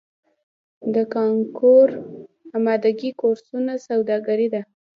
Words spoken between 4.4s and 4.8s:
ده؟